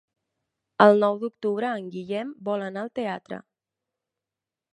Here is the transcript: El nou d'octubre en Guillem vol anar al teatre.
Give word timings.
El 0.85 0.97
nou 1.03 1.19
d'octubre 1.23 1.69
en 1.81 1.91
Guillem 1.97 2.33
vol 2.49 2.65
anar 2.71 2.87
al 2.87 2.91
teatre. 3.01 3.41